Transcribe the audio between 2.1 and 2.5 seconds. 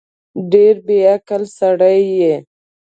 یې